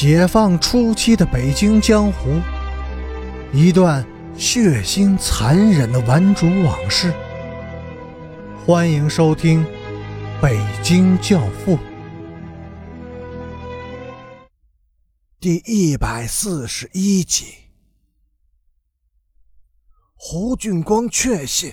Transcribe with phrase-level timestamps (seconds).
[0.00, 2.40] 解放初期的北京江湖，
[3.52, 7.12] 一段血腥残忍的顽主往事。
[8.64, 9.64] 欢迎收听
[10.40, 11.76] 《北京教父》
[15.40, 17.46] 第一百四十一集。
[20.14, 21.72] 胡俊光确信，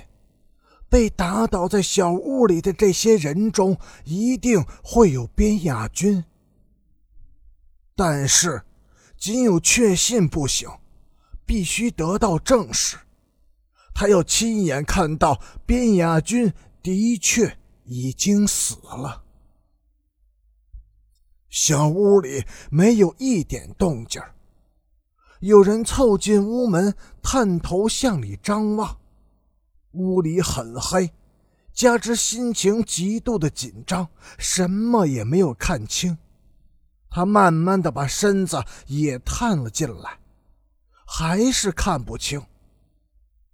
[0.90, 6.26] 被打倒在小屋里的这些人中，一定会有边亚军。
[7.96, 8.62] 但是，
[9.18, 10.70] 仅有确信不行，
[11.46, 12.98] 必须得到证实。
[13.94, 19.24] 他要亲眼看到边雅君的确已经死了。
[21.50, 24.22] 小屋里没有一点动静
[25.40, 26.94] 有人凑近屋门，
[27.24, 28.98] 探头向里张望。
[29.94, 31.14] 屋里很黑，
[31.72, 36.18] 加之心情极度的紧张，什么也没有看清。
[37.16, 40.20] 他慢慢的把身子也探了进来，
[41.06, 42.46] 还是看不清。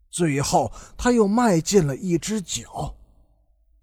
[0.09, 2.95] 最后，他又迈进了一只脚。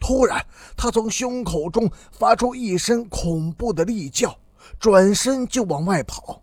[0.01, 0.45] 突然，
[0.77, 4.37] 他从胸口中发出一声恐怖的厉叫，
[4.81, 6.43] 转身就往外跑。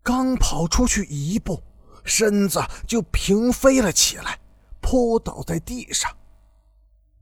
[0.00, 1.60] 刚跑出去一步，
[2.04, 4.38] 身子就平飞了起来，
[4.80, 6.08] 扑倒在地上。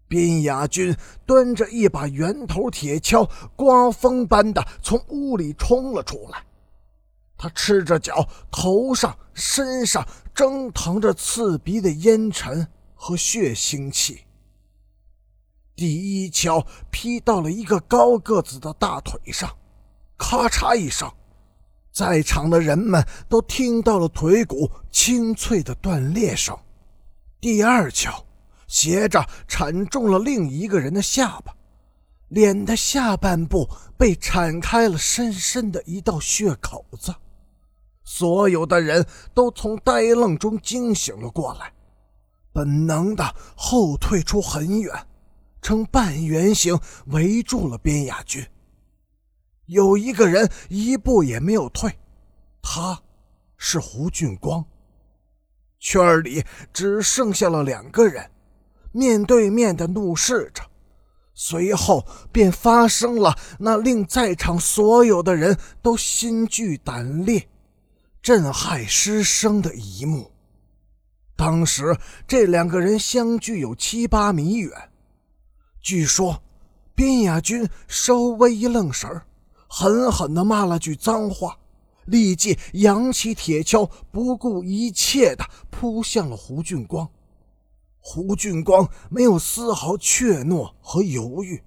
[0.08, 6.42] 边雅军端着一把圆头铁锹，刮风般的从屋里冲了出来。
[7.36, 14.24] 他赤着脚，头上、身上蒸腾着刺鼻的烟尘和血腥气。
[15.76, 19.48] 第一锹劈到了一个高个子的大腿上，
[20.16, 21.08] 咔嚓一声，
[21.92, 26.58] 在场的人们都听到了腿骨清脆的断裂声。
[27.40, 28.24] 第二锹。
[28.68, 31.56] 斜着铲中了另一个人的下巴，
[32.28, 37.12] 脸的下半部被铲开了深深的一道血口子。
[38.04, 41.72] 所有的人都从呆愣中惊醒了过来，
[42.52, 44.94] 本能的后退出很远，
[45.60, 48.46] 呈半圆形围住了边雅军。
[49.66, 51.98] 有一个人一步也没有退，
[52.62, 53.02] 他
[53.56, 54.64] 是胡俊光。
[55.78, 56.42] 圈里
[56.72, 58.30] 只剩下了两个人。
[58.92, 60.62] 面对面的怒视着，
[61.34, 67.48] 随后便发生了那令在场所有的人都心惧胆裂、
[68.22, 70.30] 震撼失声的一幕。
[71.36, 74.72] 当时这两个人相距有七八米远，
[75.80, 76.42] 据说
[76.94, 79.08] 边雅军稍微一愣神
[79.68, 81.56] 狠狠地骂了句脏话，
[82.06, 87.08] 立即扬起铁锹，不顾一切地扑向了胡俊光。
[88.00, 91.62] 胡俊光没有丝毫怯懦和犹豫，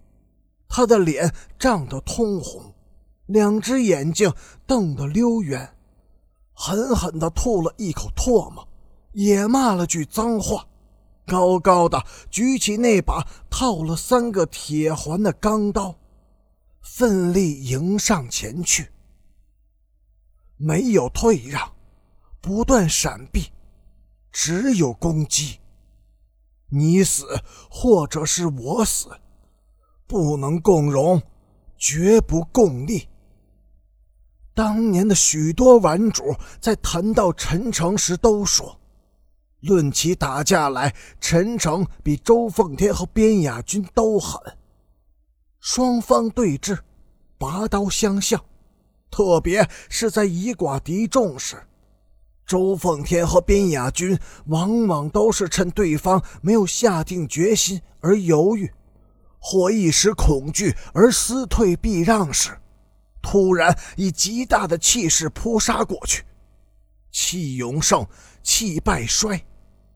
[0.68, 2.74] 他的脸涨得通红，
[3.28, 4.34] 两只眼睛
[4.66, 5.75] 瞪得溜圆，
[6.53, 8.68] 狠狠地吐了一口唾沫，
[9.14, 10.68] 也骂了句脏话，
[11.28, 15.96] 高高的举起那把套了三个铁环的钢刀，
[16.81, 18.90] 奋力迎上前去。
[20.58, 21.72] 没有退让，
[22.40, 23.52] 不断闪避，
[24.31, 25.60] 只有攻击。
[26.74, 27.26] 你死，
[27.70, 29.09] 或者是我死，
[30.08, 31.22] 不能共荣，
[31.78, 33.09] 绝不共利。
[34.54, 36.24] 当年的许多顽主
[36.59, 38.80] 在谈到陈诚时都说，
[39.62, 44.42] 论起打架来，陈诚比周奉天和边雅军都狠。
[45.59, 46.80] 双方对峙，
[47.38, 48.44] 拔刀相向，
[49.09, 51.58] 特别是在以寡敌众时。
[52.51, 58.69] 周奉天和边雅军往往都是趁对方没有下定决心而犹豫，
[59.39, 62.50] 或一时恐惧而思退避让时，
[63.22, 66.25] 突然以极大的气势扑杀过去。
[67.09, 68.06] 气永盛，
[68.44, 69.41] 气败衰，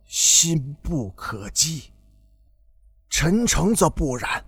[0.05, 1.91] 心不可击。
[3.09, 4.45] 陈诚则不然，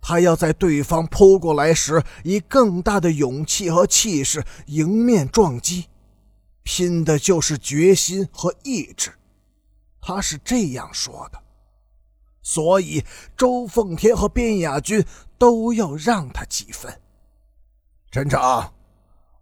[0.00, 5.86] 他要在对方扑过来时，以更大的勇气和气势迎面撞击。
[6.70, 9.10] 拼的就是决心和意志，
[10.02, 11.42] 他是这样说的。
[12.42, 13.02] 所以
[13.34, 15.02] 周奉天和边雅军
[15.38, 17.00] 都要让他几分。
[18.10, 18.38] 陈诚，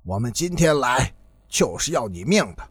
[0.04, 1.12] 我们今天来
[1.48, 2.62] 就是要你命的，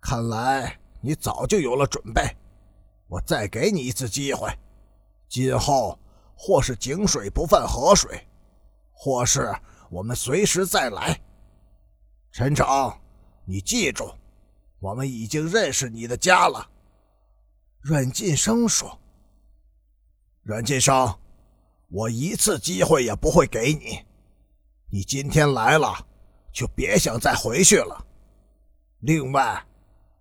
[0.00, 2.22] 看来你早就有了准备。
[3.06, 4.50] 我再给你一次机会，
[5.28, 5.96] 今后
[6.34, 8.26] 或是井水不犯河水，
[8.92, 9.54] 或是
[9.90, 11.20] 我们随时再来。
[12.32, 12.66] 陈诚。
[13.46, 14.12] 你记住，
[14.80, 16.68] 我们已经认识你的家了。”
[17.80, 18.98] 阮晋生说。
[20.42, 21.18] “阮晋生，
[21.88, 24.04] 我一次机会也不会给你。
[24.90, 26.06] 你今天来了，
[26.52, 28.06] 就别想再回去了。
[29.00, 29.64] 另外，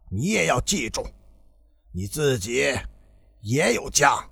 [0.10, 1.06] 你也要记住，
[1.92, 2.76] 你自己
[3.42, 4.30] 也有家。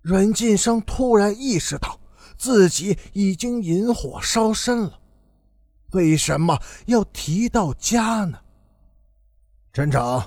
[0.00, 2.00] 阮晋生突然意识到
[2.36, 5.00] 自己已经引火烧身了，
[5.92, 8.38] 为什么要提到家呢？
[9.72, 10.22] 陈诚，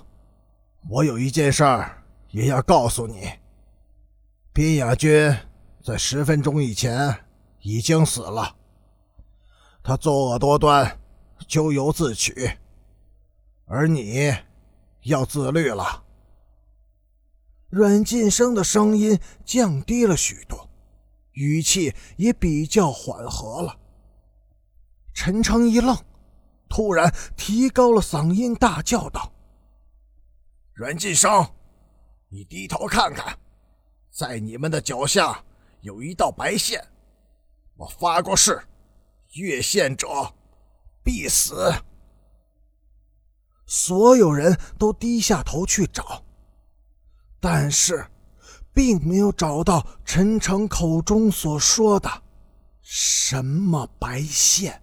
[0.90, 3.30] 我有一件事儿也要告诉你。
[4.54, 5.36] 边雅君
[5.84, 7.16] 在十分钟以前
[7.62, 8.56] 已经死了，
[9.84, 11.00] 他作恶多端，
[11.48, 12.52] 咎由自取，
[13.66, 14.34] 而你
[15.02, 16.04] 要自律了。
[17.70, 20.70] 阮晋生的声音降低了许多，
[21.34, 23.78] 语气也比较缓和了。
[25.16, 25.98] 陈诚一愣，
[26.70, 29.32] 突然提高了嗓音，大叫道
[30.76, 31.50] ：“阮晋生，
[32.28, 33.36] 你低头看看，
[34.12, 35.42] 在你们的脚下
[35.82, 36.86] 有一道白线，
[37.78, 38.62] 我发过誓，
[39.36, 40.08] 越线者
[41.02, 41.74] 必死。”
[43.66, 46.24] 所有人都低下头去找。
[47.40, 48.06] 但是，
[48.74, 52.10] 并没有找到陈诚口中所说的
[52.82, 54.82] 什么白线。